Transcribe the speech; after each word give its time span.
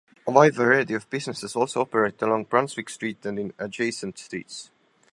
A 0.25 0.31
wide 0.31 0.55
variety 0.55 0.95
of 0.95 1.07
businesses 1.11 1.55
also 1.55 1.81
operate 1.81 2.19
along 2.23 2.45
Brunswick 2.45 2.89
Street 2.89 3.23
and 3.23 3.37
in 3.37 3.53
adjacent 3.59 4.17
streets. 4.17 4.71